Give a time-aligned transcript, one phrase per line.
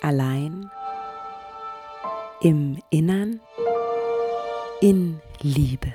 [0.00, 0.70] allein,
[2.40, 3.40] im Innern,
[4.80, 5.92] in Liebe.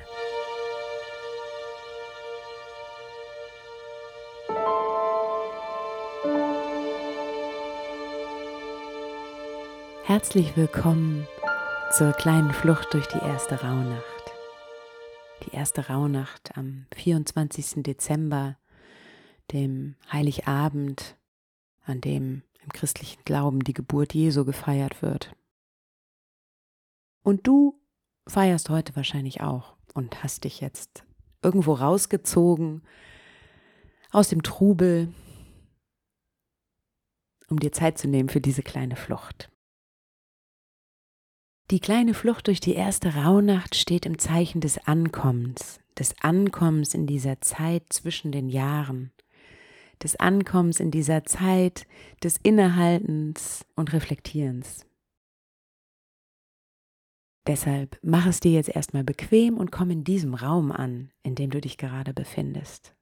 [10.05, 11.27] Herzlich willkommen
[11.91, 14.04] zur kleinen Flucht durch die erste Rauhnacht.
[15.45, 17.84] Die erste Rauhnacht am 24.
[17.84, 18.57] Dezember,
[19.51, 21.15] dem Heiligabend,
[21.84, 25.35] an dem im christlichen Glauben die Geburt Jesu gefeiert wird.
[27.23, 27.79] Und du
[28.27, 31.05] feierst heute wahrscheinlich auch und hast dich jetzt
[31.41, 32.84] irgendwo rausgezogen
[34.11, 35.13] aus dem Trubel,
[37.49, 39.49] um dir Zeit zu nehmen für diese kleine Flucht.
[41.71, 47.07] Die kleine Flucht durch die erste Rauhnacht steht im Zeichen des Ankommens, des Ankommens in
[47.07, 49.11] dieser Zeit zwischen den Jahren,
[50.04, 51.87] des Ankommens in dieser Zeit
[52.21, 54.85] des Innehaltens und Reflektierens.
[57.45, 61.49] Deshalb mach es dir jetzt erstmal bequem und komm in diesem Raum an, in dem
[61.49, 62.95] du dich gerade befindest.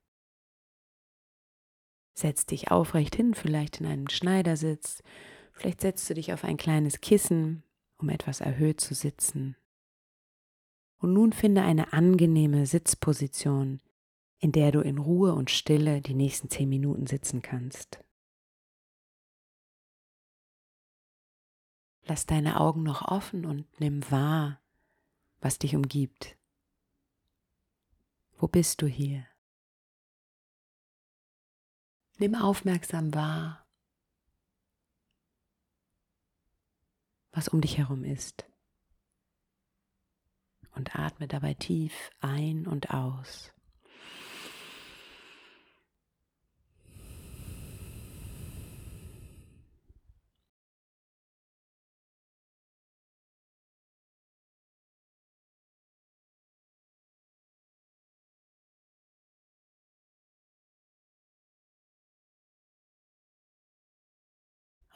[2.14, 5.02] Setz dich aufrecht hin, vielleicht in einen Schneidersitz,
[5.52, 7.62] vielleicht setzt du dich auf ein kleines Kissen,
[7.98, 9.56] um etwas erhöht zu sitzen.
[10.98, 13.80] Und nun finde eine angenehme Sitzposition,
[14.42, 18.02] in der du in Ruhe und Stille die nächsten zehn Minuten sitzen kannst.
[22.02, 24.60] Lass deine Augen noch offen und nimm wahr,
[25.40, 26.36] was dich umgibt.
[28.36, 29.24] Wo bist du hier?
[32.18, 33.64] Nimm aufmerksam wahr,
[37.30, 38.44] was um dich herum ist.
[40.74, 43.52] Und atme dabei tief ein und aus.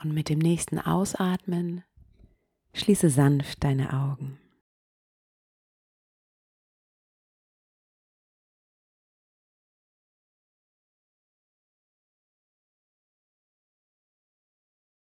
[0.02, 1.82] Und mit dem nächsten Ausatmen
[2.74, 4.38] schließe sanft deine Augen.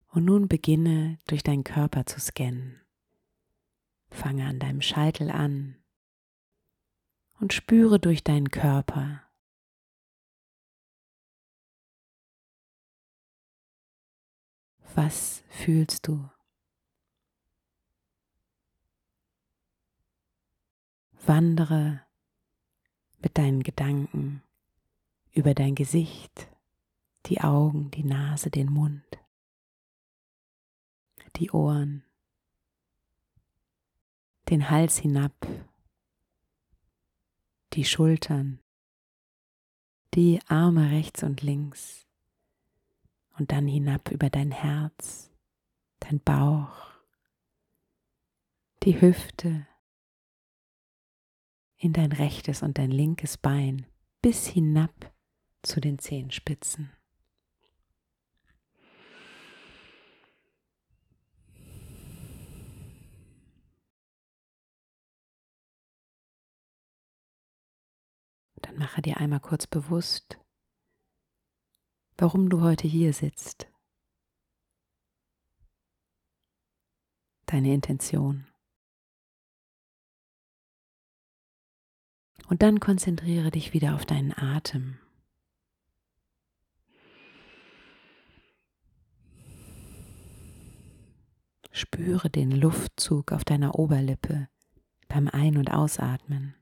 [0.09, 2.79] Und nun beginne durch deinen Körper zu scannen.
[4.11, 5.83] Fange an deinem Scheitel an
[7.39, 9.23] und spüre durch deinen Körper,
[14.95, 16.29] Was fühlst du?
[21.25, 22.05] Wandere
[23.17, 24.43] mit deinen Gedanken
[25.31, 26.47] über dein Gesicht,
[27.25, 29.03] die Augen, die Nase, den Mund,
[31.37, 32.03] die Ohren,
[34.49, 35.33] den Hals hinab,
[37.73, 38.59] die Schultern,
[40.13, 42.05] die Arme rechts und links
[43.37, 45.31] und dann hinab über dein Herz,
[45.99, 46.91] dein Bauch,
[48.83, 49.67] die Hüfte,
[51.77, 53.85] in dein rechtes und dein linkes Bein
[54.21, 55.13] bis hinab
[55.63, 56.91] zu den Zehenspitzen.
[68.61, 70.39] Dann mache dir einmal kurz bewusst,
[72.17, 73.67] warum du heute hier sitzt.
[77.45, 78.47] Deine Intention.
[82.47, 84.99] Und dann konzentriere dich wieder auf deinen Atem.
[91.71, 94.47] Spüre den Luftzug auf deiner Oberlippe
[95.07, 96.55] beim Ein- und Ausatmen.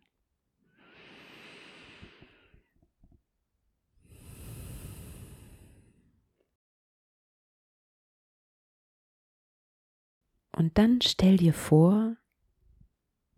[10.51, 12.17] Und dann stell dir vor,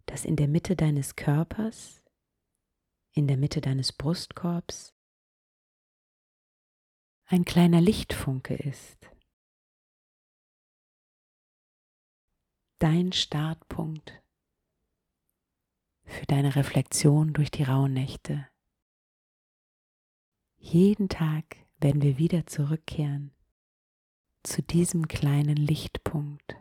[0.05, 2.03] dass in der Mitte deines Körpers,
[3.11, 4.93] in der Mitte deines Brustkorbs,
[7.25, 9.13] ein kleiner Lichtfunke ist.
[12.83, 14.21] dein Startpunkt
[16.03, 18.45] für deine Reflexion durch die Rauhnächte.
[20.57, 23.31] Jeden Tag werden wir wieder zurückkehren
[24.43, 26.57] zu diesem kleinen Lichtpunkt.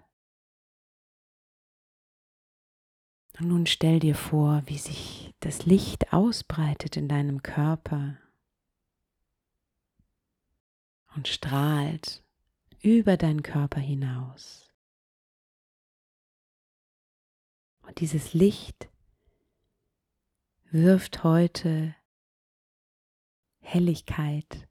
[3.43, 8.17] Und nun stell dir vor, wie sich das Licht ausbreitet in deinem Körper
[11.17, 12.23] und strahlt
[12.83, 14.71] über deinen Körper hinaus.
[17.85, 18.89] Und dieses Licht
[20.71, 21.97] wirft heute
[23.59, 24.69] Helligkeit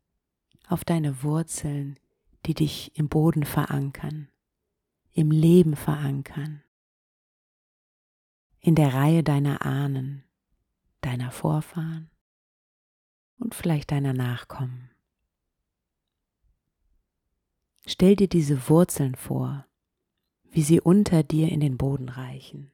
[0.69, 1.99] auf deine Wurzeln,
[2.45, 4.29] die dich im Boden verankern,
[5.11, 6.63] im Leben verankern,
[8.61, 10.23] in der Reihe deiner Ahnen,
[11.01, 12.11] deiner Vorfahren
[13.39, 14.91] und vielleicht deiner Nachkommen.
[17.87, 19.65] Stell dir diese Wurzeln vor,
[20.43, 22.71] wie sie unter dir in den Boden reichen.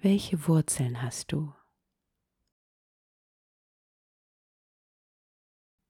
[0.00, 1.52] Welche Wurzeln hast du?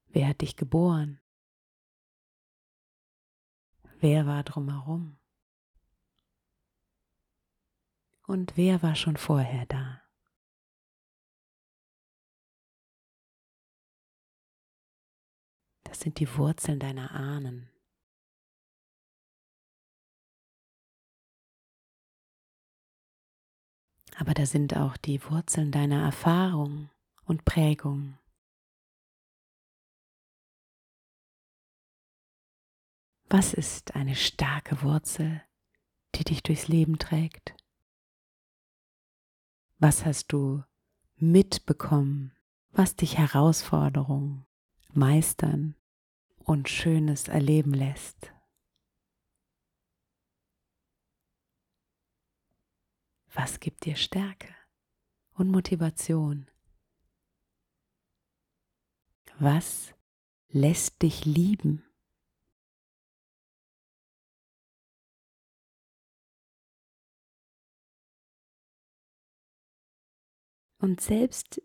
[0.08, 1.20] Wer hat dich geboren?
[4.02, 5.16] Wer war drumherum?
[8.26, 10.02] Und wer war schon vorher da?
[15.84, 17.72] Das sind die Wurzeln deiner Ahnen.
[24.22, 26.90] aber da sind auch die Wurzeln deiner Erfahrung
[27.25, 28.19] und Prägung.
[33.34, 35.43] Was ist eine starke Wurzel,
[36.14, 37.55] die dich durchs Leben trägt?
[39.79, 40.62] Was hast du
[41.17, 42.37] mitbekommen,
[42.73, 44.44] was dich Herausforderungen
[44.93, 45.76] meistern
[46.40, 48.34] und Schönes erleben lässt?
[53.32, 54.55] Was gibt dir Stärke
[55.32, 56.50] und Motivation?
[59.38, 59.94] Was
[60.50, 61.82] lässt dich lieben?
[70.82, 71.62] Und selbst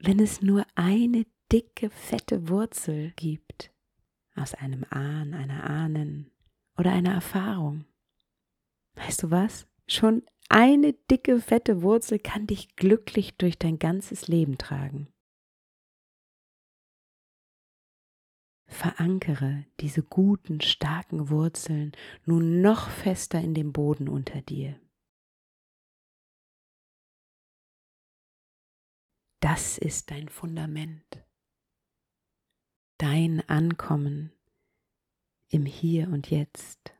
[0.00, 3.72] wenn es nur eine dicke, fette Wurzel gibt,
[4.34, 6.32] aus einem Ahn, einer Ahnen
[6.76, 7.84] oder einer Erfahrung,
[8.96, 9.68] weißt du was?
[9.86, 15.12] Schon eine dicke, fette Wurzel kann dich glücklich durch dein ganzes Leben tragen.
[18.66, 21.92] Verankere diese guten, starken Wurzeln
[22.24, 24.80] nun noch fester in dem Boden unter dir.
[29.40, 31.24] Das ist dein Fundament,
[32.98, 34.32] dein Ankommen
[35.48, 36.94] im Hier und Jetzt.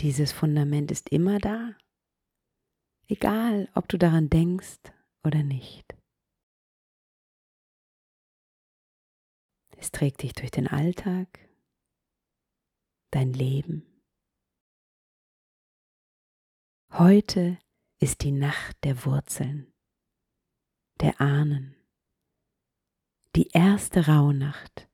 [0.00, 1.76] Dieses Fundament ist immer da,
[3.08, 4.92] egal ob du daran denkst
[5.24, 5.96] oder nicht.
[9.78, 11.28] Es trägt dich durch den Alltag,
[13.10, 14.02] dein Leben.
[16.92, 17.58] Heute
[17.98, 19.72] ist die Nacht der Wurzeln,
[21.00, 21.74] der Ahnen,
[23.34, 24.88] die erste Rauhnacht,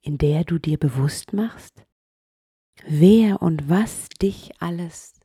[0.00, 1.86] in der du dir bewusst machst,
[2.84, 5.20] wer und was dich alles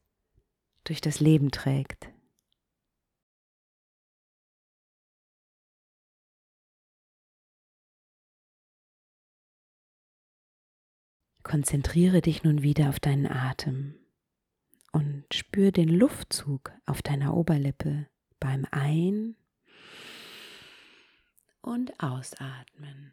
[0.83, 2.09] durch das Leben trägt.
[11.43, 14.02] Konzentriere dich nun wieder auf deinen Atem
[14.93, 18.07] und spür den Luftzug auf deiner Oberlippe
[18.39, 19.35] beim Ein-
[21.61, 23.11] und Ausatmen.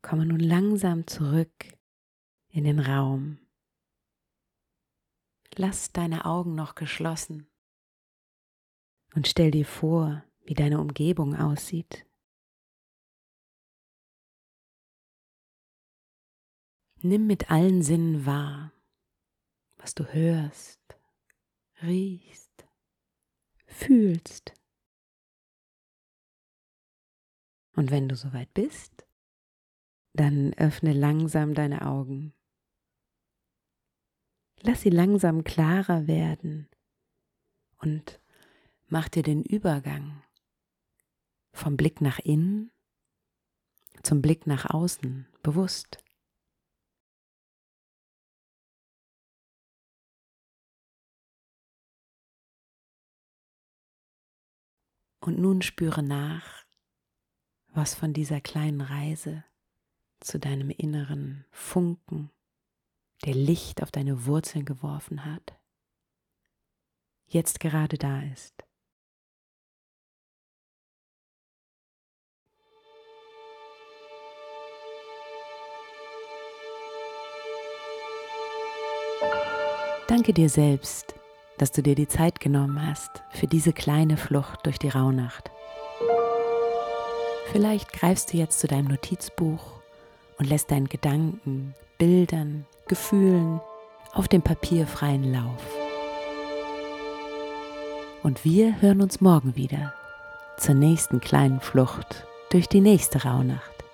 [0.00, 1.50] Komme nun langsam zurück
[2.48, 3.45] in den Raum.
[5.58, 7.48] Lass deine Augen noch geschlossen
[9.14, 12.06] und stell dir vor, wie deine Umgebung aussieht.
[17.00, 18.72] Nimm mit allen Sinnen wahr,
[19.76, 20.80] was du hörst,
[21.82, 22.66] riechst,
[23.66, 24.52] fühlst.
[27.74, 29.06] Und wenn du soweit bist,
[30.12, 32.34] dann öffne langsam deine Augen.
[34.62, 36.68] Lass sie langsam klarer werden
[37.78, 38.20] und
[38.88, 40.22] mach dir den Übergang
[41.52, 42.70] vom Blick nach innen
[44.02, 45.98] zum Blick nach außen bewusst.
[55.20, 56.64] Und nun spüre nach,
[57.68, 59.44] was von dieser kleinen Reise
[60.20, 62.30] zu deinem inneren Funken,
[63.24, 65.58] der Licht auf deine Wurzeln geworfen hat,
[67.26, 68.66] jetzt gerade da ist.
[80.08, 81.14] Danke dir selbst,
[81.58, 85.50] dass du dir die Zeit genommen hast für diese kleine Flucht durch die Rauhnacht.
[87.50, 89.80] Vielleicht greifst du jetzt zu deinem Notizbuch
[90.38, 93.60] und lässt deinen Gedanken, Bildern, Gefühlen
[94.12, 95.62] auf dem Papier freien Lauf.
[98.22, 99.92] Und wir hören uns morgen wieder
[100.56, 103.84] zur nächsten kleinen Flucht durch die nächste Rauhnacht.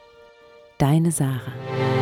[0.79, 2.02] Deine Sarah.